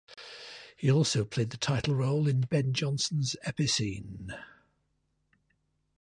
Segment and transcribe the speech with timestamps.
[0.75, 4.31] He also played the title role in Ben Jonson's "Epicoene".